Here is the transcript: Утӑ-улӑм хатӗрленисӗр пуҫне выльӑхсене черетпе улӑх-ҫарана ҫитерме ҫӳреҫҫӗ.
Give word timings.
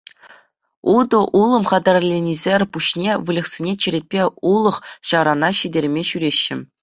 Утӑ-улӑм 0.95 1.63
хатӗрленисӗр 1.71 2.61
пуҫне 2.77 3.11
выльӑхсене 3.27 3.73
черетпе 3.87 4.23
улӑх-ҫарана 4.53 5.49
ҫитерме 5.61 6.03
ҫӳреҫҫӗ. 6.13 6.57